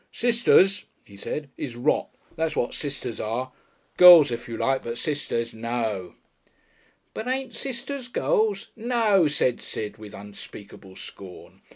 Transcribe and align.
"Sisters," 0.11 0.85
he 1.05 1.15
said, 1.15 1.51
"is 1.57 1.75
rot. 1.75 2.09
That's 2.35 2.55
what 2.55 2.73
sisters 2.73 3.19
are. 3.19 3.51
Girls 3.97 4.31
if 4.31 4.49
you 4.49 4.57
like, 4.57 4.81
but 4.83 4.97
sisters 4.97 5.53
no!" 5.53 6.15
"But 7.13 7.27
ain't 7.27 7.53
sisters 7.53 8.07
girls?" 8.07 8.69
"N 8.75 8.89
eaow!" 8.89 9.29
said 9.29 9.61
Sid, 9.61 9.97
with 9.99 10.15
unspeakable 10.15 10.95
scorn. 10.95 11.61